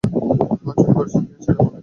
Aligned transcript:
চুরি 0.77 0.91
করেছেন 0.95 1.23
কিনা, 1.23 1.39
সেটা 1.43 1.59
বলেন? 1.59 1.79